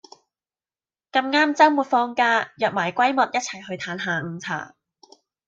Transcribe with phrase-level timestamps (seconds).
[1.11, 4.73] 啱晒週末放假約埋閨密一齊去歎下午茶